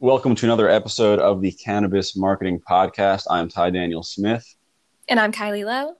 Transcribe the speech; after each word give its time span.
Welcome 0.00 0.36
to 0.36 0.46
another 0.46 0.68
episode 0.68 1.18
of 1.18 1.40
the 1.40 1.50
Cannabis 1.50 2.14
Marketing 2.14 2.60
Podcast. 2.60 3.24
I'm 3.28 3.48
Ty 3.48 3.70
Daniel 3.70 4.04
Smith. 4.04 4.54
And 5.08 5.18
I'm 5.18 5.32
Kylie 5.32 5.64
Lowe. 5.64 5.96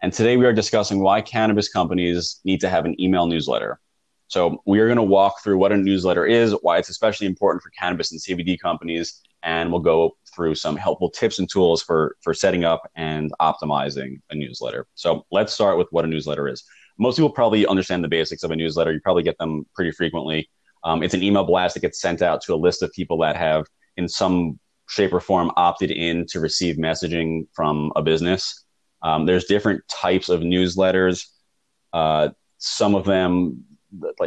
And 0.00 0.12
today 0.12 0.36
we 0.36 0.46
are 0.46 0.52
discussing 0.52 1.00
why 1.00 1.20
cannabis 1.20 1.68
companies 1.68 2.38
need 2.44 2.60
to 2.60 2.68
have 2.68 2.84
an 2.84 2.94
email 3.00 3.26
newsletter. 3.26 3.80
So, 4.28 4.62
we 4.66 4.78
are 4.78 4.86
going 4.86 4.98
to 4.98 5.02
walk 5.02 5.42
through 5.42 5.58
what 5.58 5.72
a 5.72 5.76
newsletter 5.76 6.24
is, 6.26 6.52
why 6.62 6.78
it's 6.78 6.90
especially 6.90 7.26
important 7.26 7.60
for 7.60 7.70
cannabis 7.70 8.12
and 8.12 8.20
CBD 8.20 8.56
companies, 8.56 9.20
and 9.42 9.72
we'll 9.72 9.80
go 9.80 10.16
through 10.32 10.54
some 10.54 10.76
helpful 10.76 11.10
tips 11.10 11.40
and 11.40 11.50
tools 11.50 11.82
for, 11.82 12.16
for 12.20 12.32
setting 12.32 12.62
up 12.62 12.88
and 12.94 13.32
optimizing 13.40 14.20
a 14.30 14.36
newsletter. 14.36 14.86
So, 14.94 15.26
let's 15.32 15.52
start 15.52 15.76
with 15.76 15.88
what 15.90 16.04
a 16.04 16.08
newsletter 16.08 16.46
is. 16.46 16.62
Most 16.98 17.16
people 17.16 17.30
probably 17.30 17.66
understand 17.66 18.04
the 18.04 18.08
basics 18.08 18.44
of 18.44 18.52
a 18.52 18.56
newsletter, 18.56 18.92
you 18.92 19.00
probably 19.00 19.24
get 19.24 19.38
them 19.38 19.66
pretty 19.74 19.90
frequently. 19.90 20.48
Um, 20.84 21.02
it's 21.02 21.14
an 21.14 21.22
email 21.22 21.44
blast 21.44 21.74
that 21.74 21.80
gets 21.80 22.00
sent 22.00 22.22
out 22.22 22.40
to 22.42 22.54
a 22.54 22.56
list 22.56 22.82
of 22.82 22.92
people 22.92 23.18
that 23.18 23.36
have, 23.36 23.66
in 23.96 24.08
some 24.08 24.58
shape 24.88 25.12
or 25.12 25.20
form, 25.20 25.50
opted 25.56 25.90
in 25.90 26.26
to 26.28 26.40
receive 26.40 26.76
messaging 26.76 27.46
from 27.52 27.92
a 27.96 28.02
business. 28.02 28.64
Um, 29.02 29.26
there's 29.26 29.44
different 29.44 29.82
types 29.88 30.28
of 30.28 30.40
newsletters. 30.40 31.26
Uh, 31.92 32.30
some 32.58 32.94
of 32.94 33.04
them 33.04 33.64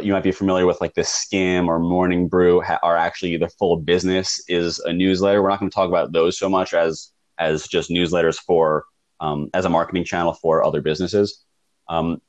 you 0.00 0.12
might 0.12 0.22
be 0.22 0.32
familiar 0.32 0.66
with, 0.66 0.80
like 0.80 0.94
the 0.94 1.02
Skimm 1.02 1.68
or 1.68 1.78
Morning 1.78 2.28
Brew, 2.28 2.60
ha- 2.60 2.80
are 2.82 2.96
actually 2.96 3.36
the 3.36 3.48
full 3.48 3.76
business 3.76 4.42
is 4.48 4.78
a 4.80 4.92
newsletter. 4.92 5.42
We're 5.42 5.48
not 5.48 5.60
going 5.60 5.70
to 5.70 5.74
talk 5.74 5.88
about 5.88 6.12
those 6.12 6.38
so 6.38 6.48
much 6.48 6.74
as 6.74 7.12
as 7.38 7.66
just 7.66 7.90
newsletters 7.90 8.36
for 8.36 8.84
um, 9.20 9.50
as 9.54 9.64
a 9.64 9.70
marketing 9.70 10.04
channel 10.04 10.34
for 10.34 10.64
other 10.64 10.80
businesses. 10.82 11.44
Um, 11.88 12.20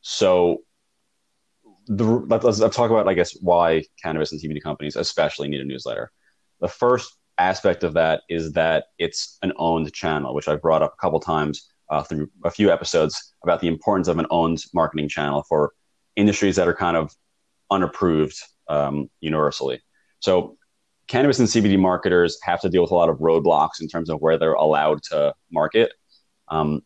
so 0.00 0.62
the, 1.86 2.04
let's, 2.04 2.58
let's 2.58 2.76
talk 2.76 2.90
about, 2.90 3.08
I 3.08 3.14
guess, 3.14 3.36
why 3.40 3.84
cannabis 4.02 4.32
and 4.32 4.40
CBD 4.40 4.62
companies 4.62 4.96
especially 4.96 5.48
need 5.48 5.60
a 5.60 5.64
newsletter. 5.64 6.10
The 6.60 6.68
first 6.68 7.16
aspect 7.38 7.84
of 7.84 7.94
that 7.94 8.22
is 8.28 8.52
that 8.52 8.86
it's 8.98 9.38
an 9.42 9.52
owned 9.56 9.92
channel, 9.92 10.34
which 10.34 10.48
I've 10.48 10.62
brought 10.62 10.82
up 10.82 10.94
a 10.94 11.00
couple 11.00 11.20
times 11.20 11.68
uh, 11.90 12.02
through 12.02 12.30
a 12.44 12.50
few 12.50 12.72
episodes 12.72 13.34
about 13.42 13.60
the 13.60 13.68
importance 13.68 14.08
of 14.08 14.18
an 14.18 14.26
owned 14.30 14.62
marketing 14.74 15.08
channel 15.08 15.44
for 15.48 15.72
industries 16.16 16.56
that 16.56 16.66
are 16.66 16.74
kind 16.74 16.96
of 16.96 17.14
unapproved 17.70 18.36
um, 18.68 19.08
universally. 19.20 19.80
So, 20.20 20.56
cannabis 21.06 21.38
and 21.38 21.46
CBD 21.46 21.78
marketers 21.78 22.38
have 22.42 22.60
to 22.62 22.68
deal 22.68 22.82
with 22.82 22.90
a 22.90 22.94
lot 22.94 23.08
of 23.08 23.18
roadblocks 23.18 23.80
in 23.80 23.86
terms 23.86 24.10
of 24.10 24.20
where 24.20 24.36
they're 24.38 24.54
allowed 24.54 25.02
to 25.04 25.34
market. 25.52 25.92
Um, 26.48 26.82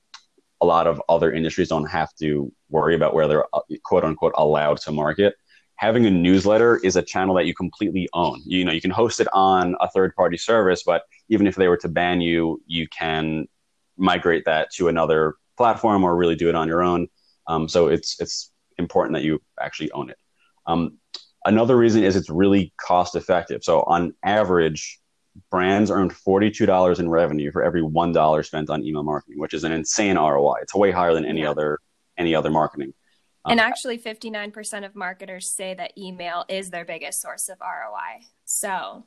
a 0.60 0.66
lot 0.66 0.86
of 0.86 1.00
other 1.08 1.32
industries 1.32 1.68
don't 1.68 1.86
have 1.86 2.14
to 2.16 2.52
worry 2.68 2.94
about 2.94 3.14
where 3.14 3.26
they're 3.26 3.46
uh, 3.54 3.60
quote 3.82 4.04
unquote 4.04 4.34
allowed 4.36 4.78
to 4.78 4.92
market. 4.92 5.34
Having 5.76 6.06
a 6.06 6.10
newsletter 6.10 6.76
is 6.78 6.96
a 6.96 7.02
channel 7.02 7.34
that 7.36 7.46
you 7.46 7.54
completely 7.54 8.08
own. 8.12 8.42
You 8.44 8.64
know, 8.64 8.72
you 8.72 8.82
can 8.82 8.90
host 8.90 9.18
it 9.18 9.28
on 9.32 9.76
a 9.80 9.88
third 9.88 10.14
party 10.14 10.36
service, 10.36 10.82
but 10.84 11.04
even 11.30 11.46
if 11.46 11.54
they 11.56 11.68
were 11.68 11.78
to 11.78 11.88
ban 11.88 12.20
you, 12.20 12.60
you 12.66 12.86
can 12.88 13.46
migrate 13.96 14.44
that 14.44 14.70
to 14.72 14.88
another 14.88 15.36
platform 15.56 16.04
or 16.04 16.16
really 16.16 16.36
do 16.36 16.48
it 16.48 16.54
on 16.54 16.68
your 16.68 16.82
own. 16.82 17.08
Um, 17.46 17.68
so 17.68 17.88
it's 17.88 18.20
it's 18.20 18.52
important 18.78 19.14
that 19.14 19.24
you 19.24 19.40
actually 19.58 19.90
own 19.92 20.10
it. 20.10 20.18
Um, 20.66 20.98
another 21.44 21.76
reason 21.76 22.04
is 22.04 22.16
it's 22.16 22.30
really 22.30 22.72
cost 22.80 23.16
effective. 23.16 23.64
So 23.64 23.80
on 23.82 24.14
average, 24.22 25.00
brands 25.50 25.90
earned 25.90 26.12
$42 26.12 26.98
in 26.98 27.08
revenue 27.08 27.52
for 27.52 27.62
every 27.62 27.82
$1 27.82 28.44
spent 28.44 28.70
on 28.70 28.84
email 28.84 29.02
marketing, 29.02 29.38
which 29.38 29.54
is 29.54 29.64
an 29.64 29.72
insane 29.72 30.16
ROI. 30.16 30.56
It's 30.62 30.74
way 30.74 30.90
higher 30.90 31.14
than 31.14 31.24
any 31.24 31.42
yeah. 31.42 31.50
other 31.50 31.78
any 32.18 32.34
other 32.34 32.50
marketing. 32.50 32.92
And 33.46 33.58
um, 33.58 33.66
actually 33.66 33.98
59% 33.98 34.84
of 34.84 34.94
marketers 34.94 35.48
say 35.48 35.72
that 35.74 35.96
email 35.96 36.44
is 36.48 36.68
their 36.68 36.84
biggest 36.84 37.22
source 37.22 37.48
of 37.48 37.58
ROI. 37.60 38.26
So 38.44 39.04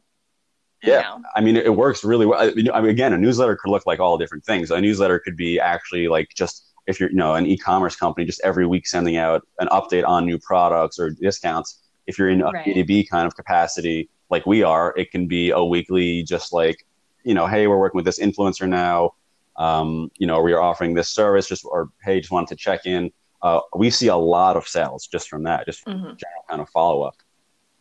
yeah, 0.84 1.02
know. 1.02 1.22
I 1.36 1.42
mean, 1.42 1.56
it 1.56 1.76
works 1.76 2.04
really 2.04 2.26
well. 2.26 2.42
I 2.42 2.54
mean, 2.54 2.68
again, 2.90 3.14
a 3.14 3.18
newsletter 3.18 3.56
could 3.56 3.72
look 3.72 3.86
like 3.86 4.00
all 4.00 4.18
different 4.18 4.44
things. 4.44 4.72
A 4.72 4.82
newsletter 4.82 5.20
could 5.20 5.38
be 5.38 5.60
actually 5.60 6.08
like 6.08 6.30
just 6.36 6.68
if 6.88 7.00
you're, 7.00 7.10
you 7.10 7.16
know, 7.16 7.36
an 7.36 7.46
e-commerce 7.46 7.96
company, 7.96 8.26
just 8.26 8.42
every 8.44 8.68
week 8.68 8.86
sending 8.86 9.16
out 9.16 9.48
an 9.60 9.70
update 9.70 10.06
on 10.06 10.26
new 10.26 10.38
products 10.38 11.00
or 11.00 11.12
discounts. 11.12 11.83
If 12.08 12.18
you're 12.18 12.30
in 12.30 12.42
a 12.42 12.52
right. 12.52 12.66
B2B 12.66 13.10
kind 13.10 13.28
of 13.28 13.36
capacity, 13.36 14.10
like 14.30 14.46
we 14.46 14.64
are, 14.64 14.94
it 14.98 15.12
can 15.12 15.28
be 15.28 15.52
a 15.52 15.64
weekly, 15.64 16.24
just 16.24 16.54
like, 16.54 16.86
you 17.24 17.34
know, 17.34 17.48
hey, 17.48 17.68
we're 17.68 17.78
working 17.78 17.98
with 17.98 18.06
this 18.06 18.20
influencer 18.20 18.68
now. 18.68 19.14
Um, 19.56 20.12
you 20.18 20.28
know, 20.28 20.42
we 20.42 20.54
are 20.54 20.62
offering 20.62 20.94
this 20.94 21.10
service, 21.10 21.48
just 21.48 21.64
or 21.64 21.90
hey, 22.04 22.20
just 22.20 22.32
wanted 22.32 22.50
to 22.50 22.56
check 22.56 22.86
in. 22.86 23.12
Uh, 23.42 23.60
we 23.76 23.90
see 23.90 24.08
a 24.08 24.16
lot 24.16 24.58
of 24.58 24.68
sales 24.68 25.08
just 25.08 25.30
from 25.30 25.44
that, 25.44 25.66
just 25.66 25.86
mm-hmm. 25.86 26.02
general 26.04 26.46
kind 26.50 26.62
of 26.62 26.70
follow 26.70 27.04
up. 27.04 27.18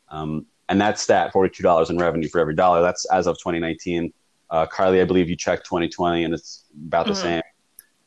Um, 0.08 0.46
and 0.68 0.80
that's 0.80 1.06
that 1.06 1.32
forty-two 1.32 1.62
dollars 1.62 1.90
in 1.90 1.98
revenue 1.98 2.28
for 2.28 2.40
every 2.40 2.54
dollar. 2.54 2.82
That's 2.82 3.04
as 3.06 3.26
of 3.26 3.36
2019. 3.38 4.12
Uh, 4.50 4.66
Carly, 4.66 5.00
I 5.00 5.04
believe 5.04 5.30
you 5.30 5.36
checked 5.36 5.64
2020, 5.64 6.24
and 6.24 6.34
it's 6.34 6.66
about 6.86 7.06
mm-hmm. 7.06 7.14
the 7.14 7.20
same. 7.20 7.42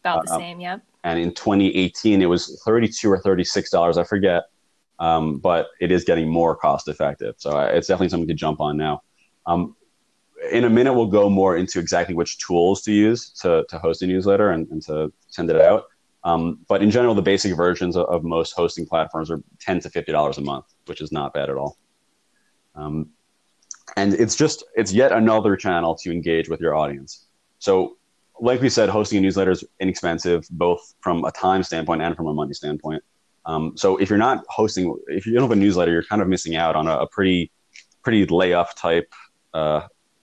About 0.02 0.26
the 0.26 0.34
uh, 0.34 0.38
same, 0.38 0.60
yep. 0.60 0.82
And 1.04 1.20
in 1.20 1.34
2018, 1.34 2.22
it 2.22 2.26
was 2.28 2.62
32 2.64 3.12
or 3.12 3.20
36 3.20 3.70
dollars. 3.72 3.98
I 3.98 4.04
forget 4.04 4.44
um, 5.00 5.38
but 5.38 5.70
it 5.80 5.92
is 5.92 6.04
getting 6.04 6.30
more 6.30 6.56
cost 6.56 6.88
effective. 6.88 7.36
So 7.38 7.52
uh, 7.52 7.66
it's 7.66 7.88
definitely 7.88 8.10
something 8.10 8.28
to 8.28 8.34
jump 8.34 8.62
on 8.62 8.78
now. 8.78 9.04
Um, 9.46 9.76
in 10.52 10.64
a 10.64 10.70
minute, 10.70 10.94
we'll 10.94 11.08
go 11.08 11.30
more 11.30 11.58
into 11.58 11.80
exactly 11.80 12.14
which 12.14 12.38
tools 12.40 12.82
to 12.84 12.92
use 12.92 13.30
to, 13.42 13.66
to 13.70 13.80
host 13.80 14.02
a 14.02 14.08
newsletter 14.08 14.52
and, 14.52 14.68
and 14.70 14.82
to 14.84 15.12
send 15.28 15.50
it 15.50 15.60
out. 15.60 15.86
Um, 16.24 16.60
but 16.68 16.82
in 16.82 16.90
general, 16.90 17.14
the 17.14 17.22
basic 17.22 17.56
versions 17.56 17.96
of, 17.96 18.06
of, 18.08 18.24
most 18.24 18.54
hosting 18.54 18.86
platforms 18.88 19.30
are 19.30 19.42
10 19.60 19.82
to 19.82 19.90
$50 19.90 20.38
a 20.38 20.42
month, 20.42 20.66
which 20.88 21.00
is 21.00 21.12
not 21.12 21.34
bad 21.34 21.52
at 21.52 21.56
all. 21.56 21.78
Um, 22.74 23.12
and 23.96 24.14
it's 24.16 24.36
just, 24.36 24.64
it's 24.76 24.92
yet 24.92 25.12
another 25.12 25.56
channel 25.56 25.94
to 25.98 26.12
engage 26.12 26.50
with 26.50 26.60
your 26.60 26.76
audience. 26.76 27.28
So 27.60 27.98
like 28.40 28.62
we 28.62 28.70
said, 28.70 28.90
hosting 28.90 29.20
a 29.20 29.22
newsletter 29.22 29.52
is 29.52 29.64
inexpensive, 29.80 30.48
both 30.50 30.96
from 31.00 31.24
a 31.26 31.32
time 31.32 31.64
standpoint 31.64 32.02
and 32.02 32.16
from 32.16 32.28
a 32.28 32.34
money 32.34 32.54
standpoint. 32.54 33.04
Um, 33.46 33.78
so 33.78 33.98
if 33.98 34.10
you're 34.10 34.18
not 34.18 34.44
hosting, 34.50 34.96
if 35.08 35.26
you 35.26 35.34
don't 35.34 35.44
have 35.44 35.52
a 35.52 35.56
newsletter, 35.56 35.92
you're 35.92 36.04
kind 36.04 36.22
of 36.22 36.28
missing 36.28 36.56
out 36.56 36.76
on 36.76 36.88
a, 36.88 37.00
a 37.00 37.08
pretty, 37.08 37.52
pretty 38.04 38.26
layoff 38.26 38.76
type 38.76 39.14
uh, 39.54 39.82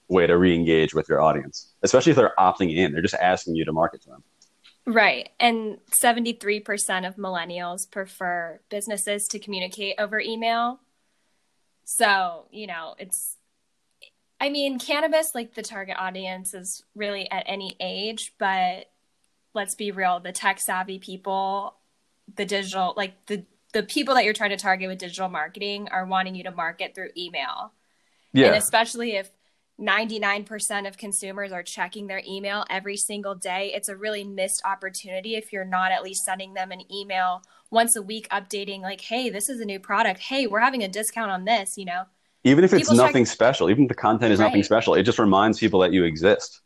way 0.08 0.26
to 0.26 0.36
re-engage 0.36 0.94
with 0.94 1.08
your 1.08 1.20
audience, 1.20 1.72
especially 1.82 2.10
if 2.10 2.16
they're 2.16 2.34
opting 2.38 2.74
in. 2.74 2.92
They're 2.92 3.02
just 3.02 3.14
asking 3.14 3.54
you 3.56 3.64
to 3.64 3.72
market 3.72 4.02
to 4.02 4.10
them. 4.10 4.24
Right. 4.84 5.30
And 5.38 5.78
73% 6.02 7.06
of 7.06 7.16
millennials 7.16 7.88
prefer 7.88 8.60
businesses 8.68 9.28
to 9.28 9.38
communicate 9.38 9.94
over 9.98 10.18
email. 10.18 10.80
So, 11.84 12.46
you 12.50 12.66
know, 12.66 12.96
it's, 12.98 13.36
I 14.40 14.48
mean, 14.48 14.80
cannabis, 14.80 15.36
like 15.36 15.54
the 15.54 15.62
target 15.62 15.96
audience 15.98 16.52
is 16.52 16.82
really 16.96 17.30
at 17.30 17.44
any 17.46 17.76
age, 17.78 18.32
but 18.38 18.86
let's 19.54 19.76
be 19.76 19.92
real, 19.92 20.18
the 20.18 20.32
tech 20.32 20.58
savvy 20.58 20.98
people 20.98 21.76
the 22.36 22.44
digital 22.44 22.94
like 22.96 23.26
the 23.26 23.44
the 23.72 23.82
people 23.82 24.14
that 24.14 24.24
you're 24.24 24.34
trying 24.34 24.50
to 24.50 24.56
target 24.56 24.88
with 24.88 24.98
digital 24.98 25.28
marketing 25.28 25.88
are 25.90 26.04
wanting 26.06 26.34
you 26.34 26.44
to 26.44 26.50
market 26.50 26.94
through 26.94 27.08
email. 27.16 27.72
Yeah. 28.32 28.48
And 28.48 28.56
especially 28.56 29.16
if 29.16 29.30
99% 29.80 30.86
of 30.86 30.98
consumers 30.98 31.52
are 31.52 31.62
checking 31.62 32.06
their 32.06 32.22
email 32.28 32.64
every 32.68 32.96
single 32.96 33.34
day, 33.34 33.72
it's 33.74 33.88
a 33.88 33.96
really 33.96 34.24
missed 34.24 34.62
opportunity 34.64 35.34
if 35.36 35.52
you're 35.52 35.64
not 35.64 35.90
at 35.90 36.02
least 36.02 36.24
sending 36.24 36.54
them 36.54 36.70
an 36.70 36.82
email 36.92 37.42
once 37.70 37.96
a 37.96 38.02
week 38.02 38.28
updating 38.28 38.82
like, 38.82 39.00
"Hey, 39.00 39.30
this 39.30 39.48
is 39.48 39.60
a 39.60 39.64
new 39.64 39.80
product. 39.80 40.20
Hey, 40.20 40.46
we're 40.46 40.60
having 40.60 40.82
a 40.82 40.88
discount 40.88 41.30
on 41.30 41.44
this," 41.44 41.78
you 41.78 41.86
know. 41.86 42.04
Even 42.44 42.64
if 42.64 42.72
it's 42.72 42.88
people 42.88 42.96
nothing 42.96 43.24
check- 43.24 43.32
special, 43.32 43.70
even 43.70 43.84
if 43.84 43.88
the 43.88 43.94
content 43.94 44.32
is 44.32 44.38
right. 44.38 44.46
nothing 44.46 44.62
special, 44.62 44.94
it 44.94 45.04
just 45.04 45.18
reminds 45.18 45.58
people 45.58 45.80
that 45.80 45.92
you 45.92 46.04
exist. 46.04 46.60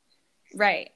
Right. 0.55 0.91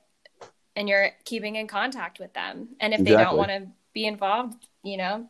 And 0.75 0.89
you're 0.89 1.11
keeping 1.25 1.57
in 1.57 1.69
contact 1.69 2.19
with 2.19 2.33
them. 2.33 2.71
And 2.81 2.93
if 2.93 3.01
exactly. 3.01 3.17
they 3.17 3.23
don't 3.23 3.37
want 3.37 3.51
to 3.51 3.69
be 3.93 4.07
involved, 4.07 4.67
you 4.83 4.97
know, 4.97 5.29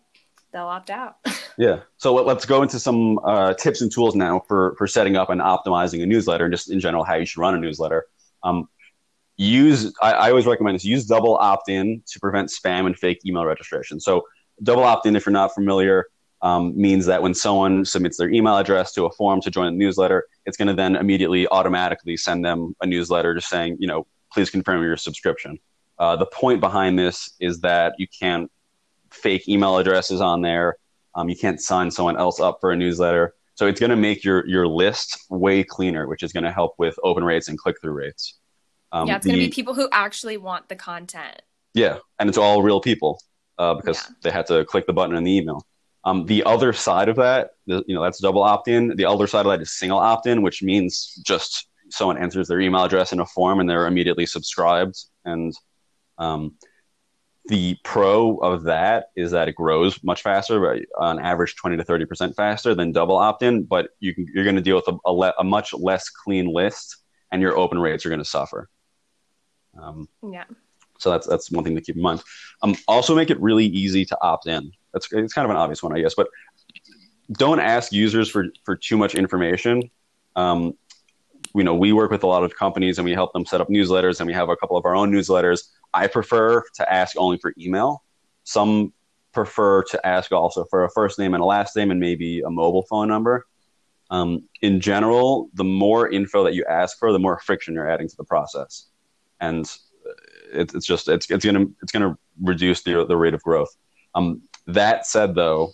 they'll 0.53 0.67
opt 0.67 0.91
out. 0.91 1.17
yeah. 1.59 1.81
So 1.97 2.15
let, 2.15 2.37
us 2.37 2.45
go 2.45 2.63
into 2.63 2.79
some 2.79 3.19
uh, 3.25 3.55
tips 3.55 3.81
and 3.81 3.91
tools 3.93 4.15
now 4.15 4.41
for 4.47 4.75
for 4.77 4.87
setting 4.87 5.17
up 5.17 5.31
and 5.31 5.41
optimizing 5.41 6.03
a 6.03 6.07
newsletter, 6.07 6.45
and 6.45 6.53
just 6.53 6.71
in 6.71 6.81
general 6.81 7.05
how 7.05 7.17
you 7.17 7.27
should 7.27 7.41
run 7.41 7.55
a 7.55 7.59
newsletter. 7.59 8.07
Um, 8.43 8.69
use 9.37 9.93
I, 10.03 10.13
I 10.13 10.31
always 10.31 10.47
recommend 10.47 10.75
this. 10.75 10.85
Use 10.85 11.07
double 11.07 11.37
opt 11.37 11.69
in 11.69 12.03
to 12.07 12.21
prevent 12.21 12.49
spam 12.49 12.87
and 12.87 12.99
fake 12.99 13.21
email 13.27 13.45
registration. 13.45 14.01
So 14.01 14.25
double 14.63 14.85
opt 14.85 15.07
in, 15.07 15.17
if 15.17 15.27
you're 15.27 15.33
not 15.33 15.55
familiar. 15.55 16.07
Um, 16.43 16.75
means 16.75 17.05
that 17.05 17.23
when 17.23 17.35
someone 17.35 17.85
submits 17.85 18.17
their 18.17 18.31
email 18.31 18.57
address 18.57 18.95
to 18.95 19.05
a 19.05 19.13
form 19.13 19.43
to 19.43 19.51
join 19.51 19.67
the 19.75 19.79
newsletter, 19.79 20.27
it's 20.47 20.57
going 20.57 20.69
to 20.69 20.75
then 20.75 20.97
immediately 20.97 21.47
automatically 21.49 22.17
send 22.17 22.43
them 22.43 22.75
a 22.81 22.87
newsletter 22.87 23.35
just 23.35 23.51
saying, 23.51 23.77
you 23.79 23.87
know, 23.87 24.07
please 24.33 24.49
confirm 24.49 24.83
your 24.83 24.97
subscription. 24.97 25.59
Uh, 26.01 26.17
the 26.17 26.27
point 26.27 26.61
behind 26.61 26.99
this 26.99 27.35
is 27.39 27.61
that 27.61 27.95
you 27.99 28.07
can't 28.09 28.51
fake 29.11 29.49
email 29.49 29.77
addresses 29.77 30.21
on 30.21 30.41
there. 30.41 30.77
Um, 31.15 31.29
you 31.29 31.37
can't 31.37 31.61
sign 31.61 31.91
someone 31.91 32.17
else 32.17 32.41
up 32.41 32.59
for 32.61 32.73
a 32.73 32.77
newsletter. 32.77 33.35
So 33.55 33.67
it's 33.67 33.79
going 33.79 33.91
to 33.91 33.97
make 33.97 34.25
your 34.25 34.47
your 34.47 34.67
list 34.67 35.27
way 35.29 35.63
cleaner, 35.63 36.09
which 36.09 36.23
is 36.23 36.33
going 36.33 36.45
to 36.45 36.53
help 36.53 36.75
with 36.79 36.99
open 37.05 37.23
rates 37.23 37.49
and 37.49 37.59
click 37.59 37.77
through 37.81 37.93
rates. 37.93 38.39
Um, 38.93 39.07
yeah, 39.07 39.17
it's 39.17 39.27
going 39.27 39.39
to 39.39 39.45
be 39.45 39.51
people 39.51 39.75
who 39.75 39.89
actually 39.93 40.39
want 40.39 40.71
the 40.71 40.77
content. 40.77 41.43
Yeah, 41.75 41.99
and 42.19 42.29
it's 42.29 42.39
all 42.39 42.63
real 42.63 42.81
people 42.81 43.21
uh, 43.59 43.75
because 43.75 43.99
yeah. 43.99 44.15
they 44.23 44.31
had 44.31 44.47
to 44.47 44.65
click 44.65 44.87
the 44.87 44.95
button 44.95 45.15
in 45.15 45.25
the 45.25 45.37
email. 45.37 45.67
Um, 46.05 46.25
the 46.25 46.45
other 46.45 46.73
side 46.73 47.11
of 47.11 47.17
that, 47.17 47.51
you 47.67 47.85
know, 47.89 48.03
that's 48.03 48.21
double 48.21 48.43
opt-in. 48.43 48.97
The 48.97 49.05
other 49.05 49.27
side 49.27 49.45
of 49.45 49.53
that 49.53 49.61
is 49.61 49.71
single 49.71 49.99
opt-in, 49.99 50.41
which 50.41 50.63
means 50.63 51.21
just 51.27 51.69
someone 51.91 52.17
enters 52.17 52.49
their 52.49 52.61
email 52.61 52.85
address 52.85 53.13
in 53.13 53.21
a 53.21 53.27
form 53.27 53.61
and 53.61 53.69
they're 53.69 53.87
immediately 53.87 54.25
subscribed. 54.25 54.97
And 55.27 55.55
um, 56.21 56.55
the 57.47 57.77
pro 57.83 58.37
of 58.37 58.65
that 58.65 59.07
is 59.17 59.33
that 59.33 59.49
it 59.49 59.57
grows 59.57 60.03
much 60.05 60.23
faster, 60.23 60.85
on 60.99 61.19
average, 61.19 61.57
twenty 61.57 61.77
to 61.77 61.85
thirty 61.85 62.05
percent 62.05 62.37
faster 62.37 62.75
than 62.75 62.93
double 62.93 63.17
opt-in. 63.17 63.65
But 63.65 63.89
you 63.99 64.15
can, 64.15 64.29
you're 64.33 64.45
going 64.45 64.57
to 64.57 64.63
deal 64.63 64.77
with 64.77 64.87
a, 64.89 64.97
a, 65.07 65.13
le- 65.13 65.35
a, 65.39 65.43
much 65.43 65.75
less 65.75 66.11
clean 66.11 66.47
list, 66.47 66.99
and 67.33 67.43
your 67.43 67.57
open 67.57 67.79
rates 67.79 68.07
are 68.07 68.11
going 68.11 68.21
to 68.21 68.25
suffer. 68.25 68.69
Um, 69.81 70.09
yeah. 70.31 70.45
So 70.99 71.11
that's 71.11 71.27
that's 71.27 71.51
one 71.51 71.65
thing 71.65 71.75
to 71.75 71.81
keep 71.81 71.97
in 71.97 72.03
mind. 72.03 72.23
Um, 72.63 72.77
also, 72.87 73.17
make 73.17 73.31
it 73.31 73.41
really 73.41 73.67
easy 73.67 74.05
to 74.05 74.19
opt 74.21 74.47
in. 74.47 74.71
That's 74.93 75.11
it's 75.11 75.33
kind 75.33 75.45
of 75.45 75.51
an 75.51 75.57
obvious 75.57 75.83
one, 75.83 75.97
I 75.97 76.01
guess, 76.01 76.15
but 76.15 76.29
don't 77.33 77.59
ask 77.59 77.91
users 77.91 78.29
for 78.29 78.47
for 78.65 78.77
too 78.77 78.99
much 78.99 79.15
information. 79.15 79.91
Um, 80.37 80.75
you 81.55 81.65
know, 81.65 81.75
we 81.75 81.93
work 81.93 82.11
with 82.11 82.23
a 82.23 82.27
lot 82.27 82.45
of 82.45 82.55
companies 82.55 82.99
and 82.99 83.05
we 83.05 83.13
help 83.13 83.33
them 83.33 83.47
set 83.47 83.61
up 83.61 83.69
newsletters, 83.69 84.21
and 84.21 84.27
we 84.27 84.35
have 84.35 84.51
a 84.51 84.57
couple 84.57 84.77
of 84.77 84.85
our 84.85 84.95
own 84.95 85.11
newsletters. 85.11 85.63
I 85.93 86.07
prefer 86.07 86.63
to 86.75 86.93
ask 86.93 87.17
only 87.19 87.39
for 87.39 87.53
email. 87.59 88.03
Some 88.45 88.93
prefer 89.33 89.83
to 89.85 90.07
ask 90.07 90.33
also 90.33 90.65
for 90.65 90.85
a 90.85 90.91
first 90.91 91.19
name 91.19 91.35
and 91.35 91.43
a 91.43 91.47
last 91.47 91.77
name 91.77 91.91
and 91.91 92.01
maybe 92.01 92.41
a 92.41 92.51
mobile 92.51 92.85
phone 92.89 93.09
number. 93.09 93.47
Um, 94.11 94.49
in 94.61 94.81
general, 94.81 95.51
the 95.55 95.65
more 95.65 96.09
info 96.09 96.43
that 96.45 96.55
you 96.55 96.65
ask 96.69 96.99
for, 96.99 97.13
the 97.13 97.19
more 97.19 97.39
friction 97.39 97.75
you're 97.75 97.89
adding 97.89 98.09
to 98.09 98.17
the 98.17 98.25
process, 98.25 98.87
and 99.41 99.71
it, 100.53 100.75
it's 100.75 100.85
just 100.85 101.09
it's 101.09 101.31
it's 101.31 101.45
gonna 101.45 101.67
it's 101.81 101.93
gonna 101.93 102.19
reduce 102.43 102.83
the 102.83 103.07
the 103.07 103.17
rate 103.17 103.35
of 103.35 103.43
growth. 103.43 103.77
Um, 104.17 104.43
that 104.67 105.07
said, 105.07 105.37
though, 105.37 105.73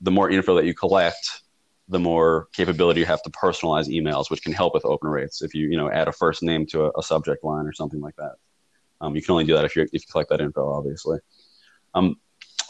the 0.00 0.12
more 0.12 0.30
info 0.30 0.54
that 0.54 0.64
you 0.64 0.74
collect, 0.74 1.42
the 1.88 1.98
more 1.98 2.46
capability 2.52 3.00
you 3.00 3.06
have 3.06 3.22
to 3.22 3.30
personalize 3.30 3.88
emails, 3.88 4.30
which 4.30 4.42
can 4.42 4.52
help 4.52 4.72
with 4.72 4.84
open 4.84 5.10
rates. 5.10 5.42
If 5.42 5.52
you 5.52 5.68
you 5.68 5.76
know 5.76 5.90
add 5.90 6.06
a 6.06 6.12
first 6.12 6.44
name 6.44 6.66
to 6.66 6.84
a, 6.84 6.90
a 6.98 7.02
subject 7.02 7.42
line 7.42 7.66
or 7.66 7.72
something 7.72 8.00
like 8.00 8.14
that, 8.16 8.36
um, 9.00 9.14
you 9.14 9.22
can 9.22 9.32
only 9.32 9.44
do 9.44 9.54
that 9.54 9.64
if 9.64 9.76
you 9.76 9.82
if 9.82 9.92
you 9.92 10.00
collect 10.10 10.30
that 10.30 10.40
info, 10.40 10.72
obviously. 10.72 11.18
Um, 11.94 12.16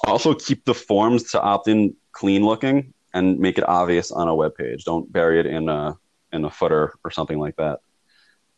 also, 0.07 0.35
keep 0.35 0.65
the 0.65 0.75
forms 0.75 1.31
to 1.33 1.41
opt 1.41 1.69
in 1.69 1.95
clean 2.13 2.45
looking 2.45 2.93
and 3.15 3.39
make 3.39 3.59
it 3.59 3.69
obvious 3.69 4.13
on 4.13 4.29
a 4.29 4.35
web 4.35 4.55
page. 4.55 4.85
Don't 4.85 5.11
bury 5.13 5.41
it 5.41 5.47
in 5.47 5.69
a 5.69 5.97
in 6.33 6.45
a 6.45 6.51
footer 6.51 6.95
or 7.05 7.11
something 7.11 7.39
like 7.39 7.57
that. 7.57 7.81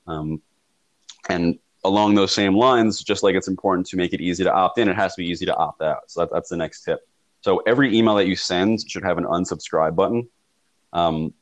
Um, 0.07 0.43
and 1.29 1.59
along 1.85 2.15
those 2.15 2.35
same 2.35 2.57
lines, 2.57 3.03
just 3.03 3.23
like 3.23 3.35
it's 3.35 3.49
important 3.49 3.87
to 3.89 3.97
make 3.97 4.13
it 4.13 4.21
easy 4.21 4.45
to 4.45 4.53
opt 4.53 4.79
in, 4.79 4.89
it 4.89 4.97
has 4.97 5.15
to 5.15 5.23
be 5.23 5.29
easy 5.29 5.47
to 5.47 5.55
opt 5.55 5.83
out. 5.83 6.11
So 6.11 6.21
that, 6.21 6.31
that's 6.33 6.49
the 6.49 6.57
next 6.57 6.83
tip. 6.83 7.07
So 7.41 7.59
every 7.67 7.97
email 7.97 8.17
that 8.17 8.27
you 8.27 8.37
send 8.37 8.89
should 8.89 9.05
have 9.05 9.19
an 9.19 9.25
unsubscribe 9.25 9.95
button. 9.95 10.29
Um, 10.93 11.35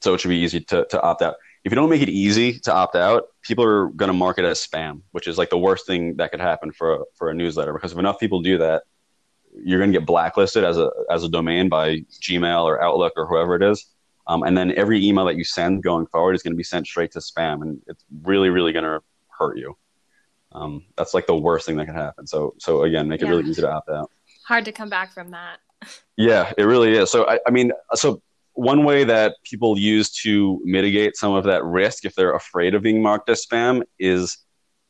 so 0.00 0.14
it 0.14 0.20
should 0.20 0.28
be 0.28 0.36
easy 0.36 0.60
to, 0.60 0.86
to 0.86 1.02
opt 1.02 1.22
out. 1.22 1.36
If 1.66 1.72
you 1.72 1.74
don't 1.74 1.90
make 1.90 2.00
it 2.00 2.08
easy 2.08 2.60
to 2.60 2.72
opt 2.72 2.94
out, 2.94 3.24
people 3.42 3.64
are 3.64 3.88
going 3.88 4.06
to 4.06 4.12
mark 4.12 4.38
it 4.38 4.44
as 4.44 4.64
spam, 4.64 5.00
which 5.10 5.26
is 5.26 5.36
like 5.36 5.50
the 5.50 5.58
worst 5.58 5.84
thing 5.84 6.14
that 6.18 6.30
could 6.30 6.38
happen 6.38 6.70
for 6.70 6.94
a, 6.94 6.98
for 7.16 7.28
a 7.28 7.34
newsletter. 7.34 7.72
Because 7.72 7.90
if 7.90 7.98
enough 7.98 8.20
people 8.20 8.40
do 8.40 8.56
that, 8.58 8.84
you're 9.52 9.80
going 9.80 9.92
to 9.92 9.98
get 9.98 10.06
blacklisted 10.06 10.62
as 10.62 10.78
a 10.78 10.92
as 11.10 11.24
a 11.24 11.28
domain 11.28 11.68
by 11.68 11.96
Gmail 12.20 12.62
or 12.62 12.80
Outlook 12.80 13.14
or 13.16 13.26
whoever 13.26 13.56
it 13.56 13.64
is. 13.64 13.84
Um, 14.28 14.44
and 14.44 14.56
then 14.56 14.74
every 14.76 15.04
email 15.04 15.24
that 15.24 15.34
you 15.34 15.42
send 15.42 15.82
going 15.82 16.06
forward 16.06 16.36
is 16.36 16.42
going 16.44 16.52
to 16.52 16.56
be 16.56 16.62
sent 16.62 16.86
straight 16.86 17.10
to 17.12 17.18
spam, 17.18 17.62
and 17.62 17.82
it's 17.88 18.04
really, 18.22 18.48
really 18.48 18.70
going 18.72 18.84
to 18.84 19.00
hurt 19.36 19.58
you. 19.58 19.76
Um, 20.52 20.84
that's 20.96 21.14
like 21.14 21.26
the 21.26 21.36
worst 21.36 21.66
thing 21.66 21.74
that 21.78 21.86
could 21.86 21.96
happen. 21.96 22.28
So, 22.28 22.54
so 22.58 22.84
again, 22.84 23.08
make 23.08 23.22
it 23.22 23.24
yeah. 23.24 23.30
really 23.30 23.50
easy 23.50 23.62
to 23.62 23.72
opt 23.72 23.90
out. 23.90 24.08
Hard 24.46 24.66
to 24.66 24.72
come 24.72 24.88
back 24.88 25.12
from 25.12 25.32
that. 25.32 25.58
yeah, 26.16 26.52
it 26.56 26.62
really 26.62 26.96
is. 26.96 27.10
So, 27.10 27.28
I, 27.28 27.40
I 27.44 27.50
mean, 27.50 27.72
so 27.94 28.22
one 28.56 28.84
way 28.84 29.04
that 29.04 29.36
people 29.44 29.78
use 29.78 30.10
to 30.22 30.60
mitigate 30.64 31.16
some 31.16 31.32
of 31.32 31.44
that 31.44 31.64
risk 31.64 32.04
if 32.04 32.14
they're 32.14 32.34
afraid 32.34 32.74
of 32.74 32.82
being 32.82 33.02
marked 33.02 33.30
as 33.30 33.46
spam 33.46 33.82
is 33.98 34.36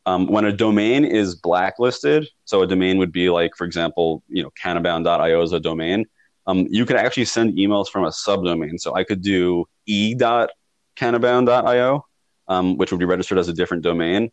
um, 0.07 0.27
when 0.27 0.45
a 0.45 0.53
domain 0.53 1.05
is 1.05 1.35
blacklisted. 1.35 2.29
So 2.45 2.63
a 2.63 2.67
domain 2.67 2.99
would 2.99 3.13
be 3.13 3.29
like, 3.29 3.55
for 3.57 3.65
example, 3.65 4.23
you 4.29 4.43
know, 4.43 4.51
canabound.io 4.61 5.43
is 5.43 5.53
a 5.53 5.61
domain. 5.61 6.07
Um, 6.47 6.67
you 6.71 6.87
could 6.87 6.97
actually 6.97 7.27
send 7.27 7.59
emails 7.59 7.89
from 7.89 8.05
a 8.05 8.11
subdomain. 8.11 8.81
So 8.81 8.95
I 8.95 9.05
could 9.05 9.21
do 9.21 9.67
e.canabound.io 9.87 12.05
um, 12.49 12.77
which 12.77 12.91
would 12.91 12.99
be 12.99 13.05
registered 13.05 13.39
as 13.39 13.49
a 13.49 13.53
different 13.53 13.83
domain. 13.83 14.31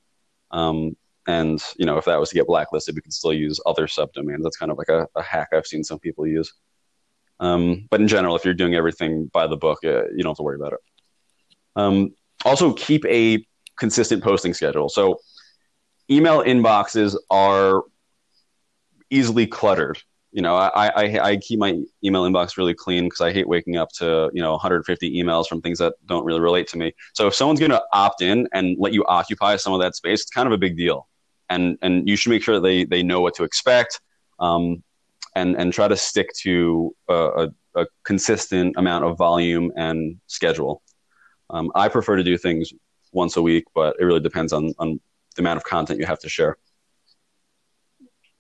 Um, 0.52 0.96
and 1.28 1.64
you 1.78 1.86
know, 1.86 1.98
if 1.98 2.06
that 2.06 2.20
was 2.20 2.30
to 2.30 2.36
get 2.36 2.48
blacklisted, 2.48 2.96
we 2.96 3.02
could 3.02 3.14
still 3.14 3.34
use 3.34 3.60
other 3.66 3.88
subdomains. 3.88 4.44
That's 4.44 4.58
kind 4.58 4.72
of 4.72 4.78
like 4.78 4.90
a, 4.90 5.08
a 5.16 5.22
hack 5.22 5.50
I've 5.54 5.66
seen 5.66 5.84
some 5.84 6.00
people 6.00 6.28
use. 6.28 6.54
Um, 7.44 7.88
but 7.90 8.02
in 8.02 8.08
general, 8.08 8.36
if 8.36 8.46
you're 8.46 8.54
doing 8.54 8.76
everything 8.76 9.30
by 9.34 9.48
the 9.48 9.58
book, 9.58 9.80
uh, 9.84 10.06
you 10.10 10.24
don't 10.24 10.32
have 10.32 10.38
to 10.38 10.44
worry 10.44 10.56
about 10.56 10.74
it. 10.74 10.80
Um, 11.76 12.14
also, 12.46 12.74
keep 12.74 13.06
a 13.06 13.46
consistent 13.78 14.24
posting 14.24 14.54
schedule. 14.54 14.90
So, 14.90 15.20
email 16.10 16.44
inboxes 16.44 17.16
are 17.30 17.84
easily 19.10 19.48
cluttered 19.48 20.00
you 20.34 20.42
know, 20.42 20.56
I, 20.56 20.88
I, 20.88 21.30
I 21.30 21.38
keep 21.38 21.60
my 21.60 21.80
email 22.04 22.24
inbox 22.24 22.58
really 22.58 22.74
clean 22.74 23.04
because 23.06 23.22
I 23.22 23.32
hate 23.32 23.48
waking 23.48 23.78
up 23.78 23.90
to, 24.00 24.32
you 24.34 24.42
know, 24.42 24.52
150 24.54 25.16
emails 25.16 25.48
from 25.48 25.62
things 25.62 25.78
that 25.78 25.94
don't 26.08 26.26
really 26.26 26.42
relate 26.42 26.68
to 26.70 26.78
me. 26.78 26.92
So 27.14 27.28
if 27.28 27.36
someone's 27.36 27.60
going 27.60 27.72
to 27.72 27.84
opt 27.94 28.24
in 28.24 28.48
and 28.52 28.76
let 28.80 28.94
you 28.94 29.06
occupy 29.06 29.58
some 29.58 29.74
of 29.74 29.82
that 29.82 29.96
space, 29.96 30.22
it's 30.22 30.32
kind 30.32 30.48
of 30.48 30.52
a 30.52 30.58
big 30.58 30.76
deal. 30.76 31.08
And, 31.52 31.78
and 31.84 32.10
you 32.10 32.16
should 32.16 32.32
make 32.32 32.42
sure 32.42 32.60
they, 32.60 32.84
they 32.84 33.04
know 33.04 33.22
what 33.22 33.36
to 33.36 33.44
expect 33.44 34.02
um, 34.40 34.84
and, 35.36 35.56
and 35.56 35.74
try 35.74 35.88
to 35.88 35.96
stick 35.96 36.30
to 36.42 36.96
a, 37.10 37.14
a, 37.14 37.82
a 37.82 37.86
consistent 38.04 38.76
amount 38.78 39.06
of 39.06 39.18
volume 39.18 39.72
and 39.76 40.20
schedule. 40.28 40.82
Um, 41.50 41.72
I 41.76 41.88
prefer 41.90 42.16
to 42.16 42.24
do 42.24 42.38
things 42.38 42.72
once 43.12 43.38
a 43.38 43.42
week, 43.42 43.66
but 43.76 43.96
it 44.00 44.06
really 44.06 44.20
depends 44.20 44.54
on, 44.54 44.74
on 44.80 45.00
the 45.36 45.42
amount 45.42 45.58
of 45.58 45.64
content 45.64 46.00
you 46.00 46.06
have 46.06 46.20
to 46.20 46.30
share. 46.30 46.58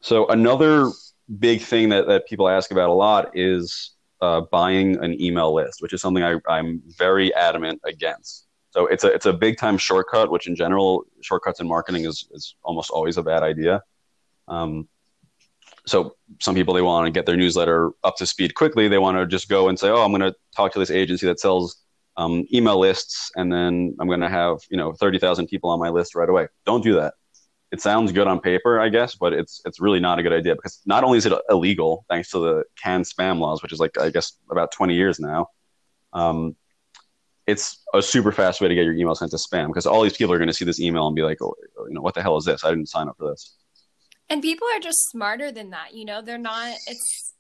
So 0.02 0.28
another 0.28 0.92
big 1.40 1.62
thing 1.62 1.90
that, 1.90 2.08
that 2.08 2.28
people 2.28 2.50
ask 2.50 2.72
about 2.72 2.90
a 2.90 2.94
lot 2.94 3.32
is 3.38 3.92
uh, 4.22 4.42
buying 4.52 5.04
an 5.04 5.20
email 5.22 5.54
list, 5.54 5.82
which 5.82 5.94
is 5.94 6.02
something 6.02 6.24
I, 6.24 6.38
I'm 6.48 6.82
very 6.98 7.34
adamant 7.34 7.82
against. 7.84 8.48
So 8.72 8.88
it's 8.88 9.04
a 9.04 9.08
it's 9.08 9.28
a 9.28 9.34
big 9.34 9.58
time 9.58 9.78
shortcut, 9.78 10.32
which 10.32 10.48
in 10.48 10.56
general 10.56 11.06
shortcuts 11.22 11.60
in 11.60 11.68
marketing 11.68 12.06
is 12.06 12.28
is 12.32 12.56
almost 12.64 12.90
always 12.90 13.18
a 13.18 13.24
bad 13.24 13.44
idea. 13.44 13.84
Um, 14.48 14.88
so 15.86 16.16
some 16.40 16.56
people 16.56 16.74
they 16.74 16.82
want 16.82 17.06
to 17.06 17.12
get 17.12 17.26
their 17.26 17.38
newsletter 17.38 17.92
up 18.04 18.16
to 18.18 18.26
speed 18.26 18.56
quickly. 18.56 18.88
They 18.88 19.00
want 19.00 19.18
to 19.18 19.28
just 19.28 19.50
go 19.50 19.70
and 19.70 19.78
say, 19.78 19.90
"Oh, 19.90 20.04
I'm 20.04 20.12
going 20.12 20.22
to 20.22 20.36
talk 20.56 20.74
to 20.74 20.80
this 20.80 20.92
agency 20.92 21.26
that 21.28 21.40
sells 21.40 21.84
um, 22.18 22.46
email 22.54 22.80
lists, 22.80 23.32
and 23.36 23.52
then 23.52 23.96
I'm 24.00 24.08
going 24.08 24.22
to 24.22 24.30
have 24.30 24.60
you 24.70 24.78
know 24.78 24.94
30,000 24.94 25.48
people 25.48 25.70
on 25.70 25.80
my 25.80 25.90
list 25.90 26.16
right 26.16 26.30
away." 26.30 26.48
Don't 26.66 26.84
do 26.84 26.96
that 26.96 27.14
it 27.74 27.82
sounds 27.82 28.12
good 28.12 28.28
on 28.28 28.40
paper, 28.40 28.80
I 28.80 28.90
guess, 28.90 29.16
but 29.16 29.34
it's 29.34 29.60
it's 29.66 29.82
really 29.82 30.00
not 30.00 30.20
a 30.20 30.24
good 30.24 30.32
idea 30.32 30.54
because 30.54 30.80
not 30.86 31.04
only 31.04 31.18
is 31.18 31.26
it 31.26 31.34
illegal 31.50 32.06
thanks 32.08 32.30
to 32.30 32.38
the 32.38 32.64
CAN 32.82 33.02
spam 33.02 33.40
laws, 33.40 33.64
which 33.64 33.74
is 33.74 33.80
like 33.80 33.98
I 34.00 34.12
guess 34.12 34.34
about 34.52 34.72
20 34.72 34.94
years 34.94 35.20
now. 35.20 35.48
Um, 36.14 36.56
it's 37.48 37.84
a 37.96 38.02
super 38.04 38.32
fast 38.32 38.62
way 38.62 38.68
to 38.68 38.76
get 38.76 38.86
your 38.86 38.94
email 38.94 39.16
sent 39.16 39.32
to 39.32 39.38
spam 39.38 39.68
because 39.68 39.88
all 39.88 40.04
these 40.04 40.16
people 40.16 40.32
are 40.32 40.38
going 40.38 40.50
to 40.50 40.54
see 40.54 40.66
this 40.66 40.80
email 40.80 41.08
and 41.08 41.16
be 41.16 41.24
like, 41.24 41.42
oh, 41.42 41.56
you 41.88 41.96
know, 41.96 42.02
what 42.02 42.14
the 42.14 42.22
hell 42.22 42.38
is 42.38 42.46
this? 42.46 42.64
I 42.64 42.70
didn't 42.70 42.90
sign 42.90 43.10
up 43.10 43.18
for 43.18 43.32
this. 43.32 43.58
And 44.30 44.42
people 44.42 44.68
are 44.74 44.80
just 44.80 45.10
smarter 45.10 45.52
than 45.52 45.72
that. 45.72 45.94
You 45.94 46.06
know, 46.06 46.22
they're 46.22 46.38
not. 46.38 46.76
It's 46.88 47.34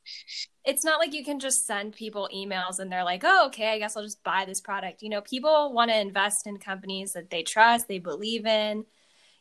it's 0.65 0.85
not 0.85 0.99
like 0.99 1.13
you 1.13 1.23
can 1.23 1.39
just 1.39 1.65
send 1.65 1.93
people 1.93 2.29
emails 2.33 2.79
and 2.79 2.91
they're 2.91 3.03
like, 3.03 3.23
oh, 3.25 3.47
okay, 3.47 3.73
I 3.73 3.79
guess 3.79 3.97
I'll 3.97 4.03
just 4.03 4.23
buy 4.23 4.45
this 4.45 4.61
product. 4.61 5.01
You 5.01 5.09
know, 5.09 5.21
people 5.21 5.73
want 5.73 5.91
to 5.91 5.99
invest 5.99 6.45
in 6.45 6.57
companies 6.57 7.13
that 7.13 7.29
they 7.29 7.43
trust, 7.43 7.87
they 7.87 7.99
believe 7.99 8.45
in 8.45 8.85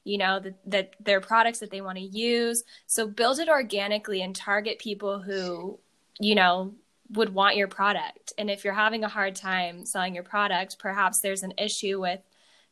you 0.04 0.18
know 0.18 0.40
that, 0.40 0.54
that 0.66 0.96
their 1.00 1.20
products 1.20 1.60
that 1.60 1.70
they 1.70 1.80
want 1.80 1.98
to 1.98 2.04
use 2.04 2.62
so 2.86 3.06
build 3.06 3.38
it 3.38 3.48
organically 3.48 4.22
and 4.22 4.34
target 4.34 4.78
people 4.78 5.20
who 5.20 5.78
you 6.18 6.34
know 6.34 6.74
would 7.10 7.32
want 7.34 7.56
your 7.56 7.68
product 7.68 8.32
and 8.38 8.50
if 8.50 8.64
you're 8.64 8.72
having 8.72 9.04
a 9.04 9.08
hard 9.08 9.34
time 9.34 9.84
selling 9.84 10.14
your 10.14 10.24
product 10.24 10.76
perhaps 10.78 11.20
there's 11.20 11.42
an 11.42 11.52
issue 11.58 12.00
with 12.00 12.20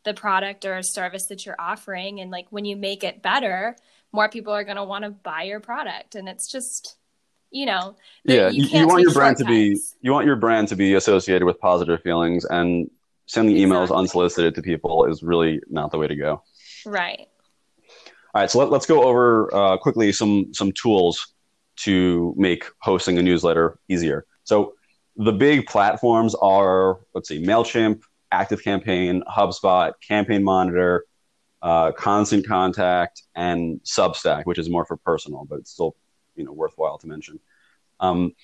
the 0.05 0.15
product 0.15 0.65
or 0.65 0.77
a 0.77 0.83
service 0.83 1.27
that 1.27 1.45
you're 1.45 1.61
offering 1.61 2.21
and 2.21 2.31
like 2.31 2.47
when 2.51 2.65
you 2.65 2.75
make 2.75 3.05
it 3.05 3.23
better 3.23 3.77
more 4.13 4.29
people 4.29 4.53
are 4.53 4.65
going 4.65 4.77
to 4.77 4.85
want 4.85 5.05
to 5.05 5.11
buy 5.11 5.43
your 5.43 5.61
product 5.61 6.15
and 6.15 6.29
it's 6.29 6.51
just 6.51 6.97
you 7.51 7.67
know 7.67 7.97
yeah 8.25 8.49
you, 8.49 8.65
you 8.65 8.87
want 8.87 9.03
your 9.03 9.13
brand 9.13 9.37
to 9.37 9.45
be 9.45 9.77
you 10.01 10.13
want 10.13 10.27
your 10.27 10.37
brand 10.37 10.69
to 10.69 10.77
be 10.77 10.95
associated 10.95 11.45
with 11.45 11.59
positive 11.59 12.01
feelings 12.03 12.45
and 12.45 12.91
sending 13.27 13.57
emails 13.57 13.95
unsolicited 13.95 14.55
to 14.55 14.63
people 14.63 15.05
is 15.07 15.23
really 15.23 15.61
not 15.69 15.91
the 15.91 15.99
way 15.99 16.07
to 16.07 16.17
go 16.17 16.43
Right. 16.87 17.29
All 18.35 18.43
right, 18.43 18.51
so 18.51 18.65
let, 18.65 18.73
us 18.73 18.87
go 18.87 19.03
over 19.03 19.53
uh, 19.55 19.77
quickly 19.79 20.13
some 20.13 20.55
some 20.55 20.73
tools 20.73 21.35
to 21.77 22.35
make 22.37 22.65
hosting 22.81 23.19
a 23.19 23.23
newsletter 23.23 23.79
easier. 23.89 24.27
So 24.45 24.75
the 25.17 25.33
big 25.33 25.67
platforms 25.67 26.35
are 26.37 27.01
let's 27.15 27.29
see, 27.29 27.43
Mailchimp, 27.43 28.03
ActiveCampaign, 28.33 29.23
HubSpot, 29.25 29.93
Campaign 30.07 30.45
Monitor, 30.45 31.07
uh, 31.63 31.93
Constant 31.93 32.47
Contact, 32.47 33.23
and 33.35 33.81
Substack, 33.85 34.45
which 34.45 34.59
is 34.59 34.71
more 34.71 34.85
for 34.85 34.97
personal, 34.97 35.45
but 35.45 35.59
it's 35.61 35.71
still 35.71 35.95
you 36.37 36.45
know 36.45 36.53
worthwhile 36.53 36.99
to 36.99 37.07
mention. 37.07 37.39
Um, 38.01 38.35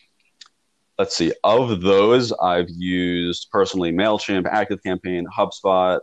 let's 0.99 1.17
see. 1.17 1.33
Of 1.45 1.81
those, 1.81 2.33
I've 2.33 2.71
used 2.71 3.49
personally 3.51 3.93
Mailchimp, 3.93 4.45
ActiveCampaign, 4.53 5.25
HubSpot, 5.27 6.01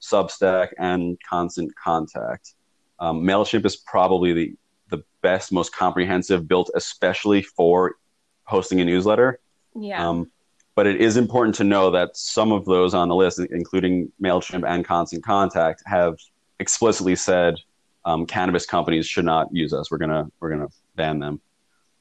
Substack, 0.00 0.68
and 0.78 1.18
Constant 1.28 1.72
Contact. 1.76 2.54
Um, 2.98 3.22
Mailchimp 3.22 3.66
is 3.66 3.76
probably 3.76 4.32
the 4.32 4.54
the 4.88 5.02
best, 5.22 5.52
most 5.52 5.74
comprehensive, 5.74 6.46
built 6.46 6.70
especially 6.74 7.42
for 7.42 7.96
hosting 8.44 8.80
a 8.80 8.84
newsletter. 8.84 9.40
Yeah. 9.74 10.06
Um, 10.06 10.30
but 10.74 10.86
it 10.86 11.00
is 11.00 11.16
important 11.16 11.54
to 11.56 11.64
know 11.64 11.90
that 11.90 12.16
some 12.16 12.52
of 12.52 12.64
those 12.64 12.94
on 12.94 13.08
the 13.08 13.14
list, 13.14 13.38
including 13.38 14.10
Mailchimp 14.22 14.66
and 14.66 14.84
Constant 14.84 15.24
Contact, 15.24 15.82
have 15.86 16.16
explicitly 16.62 17.16
said 17.16 17.56
um, 18.04 18.24
cannabis 18.26 18.64
companies 18.66 19.06
should 19.06 19.24
not 19.26 19.48
use 19.52 19.72
us. 19.74 19.90
We're 19.90 19.98
gonna 19.98 20.26
we're 20.40 20.50
gonna 20.50 20.68
ban 20.96 21.18
them. 21.18 21.40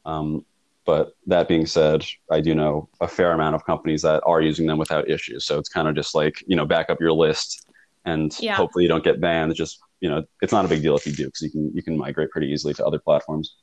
Um, 0.06 0.46
but 0.86 1.14
that 1.28 1.48
being 1.48 1.66
said, 1.68 2.04
I 2.32 2.42
do 2.42 2.56
know 2.56 2.90
a 3.02 3.08
fair 3.08 3.34
amount 3.34 3.54
of 3.56 3.66
companies 3.66 4.02
that 4.02 4.24
are 4.26 4.42
using 4.42 4.66
them 4.66 4.78
without 4.80 5.10
issues. 5.10 5.46
So 5.46 5.60
it's 5.60 5.70
kind 5.70 5.88
of 5.88 5.96
just 5.96 6.16
like 6.16 6.36
you 6.48 6.56
know 6.56 6.66
back 6.66 6.90
up 6.90 7.00
your 7.02 7.12
list, 7.12 7.68
and 8.06 8.32
Yeah. 8.40 8.56
hopefully 8.56 8.84
you 8.86 8.90
don't 8.90 9.04
get 9.04 9.20
banned. 9.22 9.52
It's 9.52 9.58
just 9.58 9.80
you 10.00 10.10
know 10.10 10.24
it's 10.42 10.54
not 10.54 10.66
a 10.66 10.68
big 10.68 10.82
deal 10.82 10.96
if 10.96 11.06
you 11.06 11.14
do 11.14 11.26
because 11.26 11.42
you 11.42 11.52
can 11.52 11.72
you 11.76 11.84
can 11.84 11.98
migrate 11.98 12.30
pretty 12.32 12.48
easily 12.48 12.74
to 12.76 12.86
other 12.86 13.00
platforms. 13.00 13.56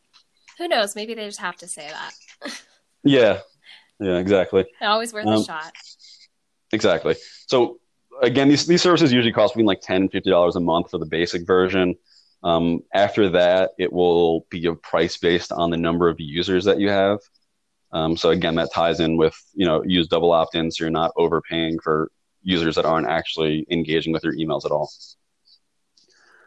Who 0.59 0.69
knows? 0.69 0.95
Maybe 0.97 1.15
they 1.15 1.27
just 1.27 1.41
have 1.41 1.57
to 1.57 1.67
say 1.69 1.89
that. 1.89 2.13
Yeah, 3.05 3.39
yeah, 4.01 4.19
exactly. 4.19 4.67
Always 4.83 5.13
worth 5.13 5.27
Um, 5.27 5.35
a 5.41 5.45
shot. 5.45 5.73
Exactly. 6.73 7.15
So 7.47 7.79
again, 8.23 8.49
these 8.49 8.67
these 8.67 8.83
services 8.83 9.13
usually 9.13 9.33
cost 9.33 9.55
between 9.55 9.67
like 9.67 9.81
ten 9.81 10.03
and 10.03 10.13
fifty 10.13 10.31
dollars 10.31 10.57
a 10.57 10.61
month 10.61 10.91
for 10.91 10.99
the 10.99 11.07
basic 11.07 11.47
version. 11.47 11.97
Um, 12.43 12.85
after 12.95 13.31
that, 13.31 13.73
it 13.79 13.93
will 13.93 14.47
be 14.51 14.67
a 14.67 14.75
price 14.75 15.17
based 15.17 15.51
on 15.51 15.71
the 15.71 15.77
number 15.77 16.09
of 16.09 16.21
users 16.21 16.65
that 16.65 16.79
you 16.79 16.89
have. 16.89 17.19
Um, 17.91 18.17
so 18.17 18.31
again, 18.31 18.55
that 18.57 18.73
ties 18.73 19.01
in 19.01 19.17
with 19.17 19.37
you 19.55 19.67
know 19.67 19.83
use 19.85 20.09
double 20.09 20.33
opt 20.33 20.55
in, 20.55 20.71
so 20.71 20.85
you're 20.85 20.91
not 20.91 21.13
overpaying 21.17 21.81
for 21.81 22.11
users 22.43 22.77
that 22.77 22.85
aren't 22.85 23.09
actually 23.09 23.67
engaging 23.71 24.13
with 24.13 24.25
your 24.25 24.35
emails 24.35 24.65
at 24.65 24.71
all. 24.71 24.91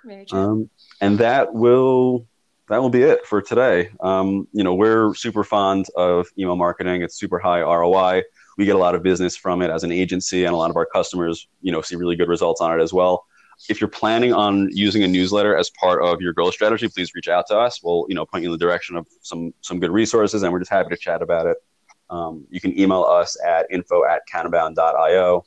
Very 0.05 0.25
true. 0.25 0.39
Um, 0.39 0.69
and 0.99 1.17
that 1.19 1.53
will 1.53 2.25
that 2.69 2.81
will 2.81 2.89
be 2.89 3.03
it 3.03 3.25
for 3.25 3.41
today. 3.41 3.89
Um, 3.99 4.47
you 4.53 4.63
know, 4.63 4.73
we're 4.75 5.13
super 5.13 5.43
fond 5.43 5.87
of 5.95 6.27
email 6.37 6.55
marketing. 6.55 7.01
It's 7.01 7.15
super 7.15 7.37
high 7.37 7.61
ROI. 7.61 8.23
We 8.57 8.65
get 8.65 8.75
a 8.75 8.79
lot 8.79 8.95
of 8.95 9.03
business 9.03 9.35
from 9.35 9.61
it 9.61 9.69
as 9.69 9.83
an 9.83 9.91
agency, 9.91 10.45
and 10.45 10.53
a 10.53 10.57
lot 10.57 10.69
of 10.69 10.75
our 10.75 10.85
customers, 10.85 11.47
you 11.61 11.71
know, 11.71 11.81
see 11.81 11.95
really 11.95 12.15
good 12.15 12.29
results 12.29 12.61
on 12.61 12.77
it 12.77 12.81
as 12.81 12.93
well. 12.93 13.25
If 13.69 13.79
you're 13.79 13.89
planning 13.89 14.33
on 14.33 14.69
using 14.71 15.03
a 15.03 15.07
newsletter 15.07 15.55
as 15.55 15.69
part 15.79 16.03
of 16.03 16.19
your 16.19 16.33
growth 16.33 16.53
strategy, 16.53 16.87
please 16.87 17.13
reach 17.13 17.27
out 17.27 17.45
to 17.47 17.57
us. 17.57 17.81
We'll, 17.83 18.05
you 18.09 18.15
know, 18.15 18.25
point 18.25 18.43
you 18.43 18.49
in 18.49 18.51
the 18.51 18.57
direction 18.57 18.95
of 18.95 19.07
some 19.21 19.53
some 19.61 19.79
good 19.79 19.91
resources, 19.91 20.43
and 20.43 20.51
we're 20.51 20.59
just 20.59 20.71
happy 20.71 20.89
to 20.89 20.97
chat 20.97 21.21
about 21.21 21.45
it. 21.45 21.57
Um, 22.09 22.45
you 22.49 22.59
can 22.59 22.77
email 22.77 23.03
us 23.03 23.37
at 23.45 23.67
info 23.71 24.03
at 24.05 24.23
canabound.io. 24.31 25.45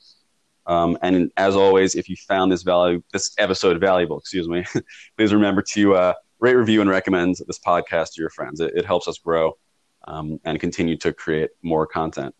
Um, 0.67 0.97
and 1.03 1.31
as 1.37 1.57
always, 1.57 1.95
if 1.95 2.09
you 2.09 2.17
found 2.17 2.51
this 2.51 2.63
value, 2.63 3.03
this 3.13 3.35
episode 3.39 3.79
valuable, 3.81 4.19
excuse 4.19 4.49
me, 4.49 4.65
please 5.17 5.33
remember 5.35 5.63
to 5.73 5.95
uh, 5.95 6.15
rate, 6.41 6.55
review, 6.55 6.81
and 6.81 6.89
recommend 6.89 7.37
this 7.47 7.59
podcast 7.59 8.15
to 8.15 8.23
your 8.23 8.31
friends. 8.31 8.61
It, 8.61 8.73
it 8.75 8.87
helps 8.87 9.07
us 9.07 9.19
grow 9.19 9.59
um, 10.09 10.41
and 10.45 10.59
continue 10.59 10.97
to 10.99 11.13
create 11.13 11.51
more 11.63 11.87
content. 11.87 12.35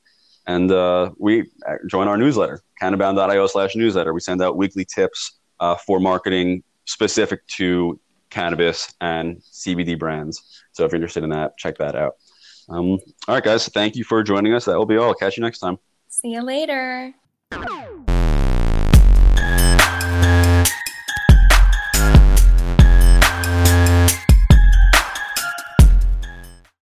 And 0.47 0.71
uh, 0.71 1.11
we 1.19 1.51
uh, 1.67 1.77
join 1.87 2.09
our 2.09 2.17
newsletter, 2.17 2.63
canabound.io 2.81 3.47
slash 3.47 3.77
newsletter. 3.77 4.13
We 4.13 4.21
send 4.21 4.43
out 4.43 4.57
weekly 4.57 4.85
tips 4.85 5.39
uh, 5.61 5.77
for 5.77 6.01
marketing 6.01 6.63
specific 6.85 7.47
to 7.47 7.99
cannabis 8.31 8.93
and 9.01 9.39
CBD 9.39 9.99
brands. 9.99 10.63
So 10.73 10.85
if 10.85 10.93
you're 10.93 10.97
interested 10.97 11.25
in 11.25 11.31
that, 11.31 11.57
check 11.57 11.79
that 11.79 11.95
out. 11.95 12.17
Um, 12.69 12.99
all 13.29 13.35
right, 13.35 13.45
guys. 13.45 13.69
Thank 13.69 13.97
you 13.97 14.05
for 14.05 14.23
joining 14.23 14.55
us. 14.55 14.65
That 14.65 14.77
will 14.77 14.87
be 14.87 14.97
all. 14.97 15.15
Catch 15.15 15.37
you 15.37 15.43
next 15.43 15.61
time. 15.61 15.79
See 16.09 16.33
you 16.33 16.43
later. 16.43 17.15